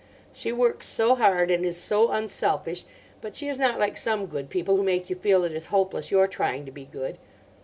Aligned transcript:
She 0.33 0.51
works 0.51 0.87
so 0.87 1.13
hard, 1.13 1.51
and 1.51 1.63
is 1.63 1.77
so 1.77 2.09
unselfish. 2.09 2.85
But 3.21 3.35
she 3.35 3.47
is 3.47 3.59
not 3.59 3.77
like 3.77 3.97
some 3.97 4.25
good 4.25 4.49
people, 4.49 4.75
who 4.77 4.81
make 4.83 5.11
you 5.11 5.15
feel 5.15 5.43
it 5.43 5.51
is 5.51 5.67
hopeless 5.67 6.09
your 6.09 6.25
trying 6.25 6.65
to 6.65 6.71
be 6.71 6.85
good. 6.85 7.19